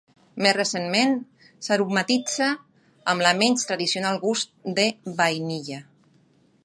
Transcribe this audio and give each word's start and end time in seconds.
Més 0.43 0.53
recentment 0.57 1.11
s'aromatitza 1.67 2.47
amb 3.13 3.27
el 3.27 3.29
menys 3.43 3.69
tradicional 3.73 4.21
gust 4.25 4.53
de 4.81 4.87
vainilla. 5.21 5.83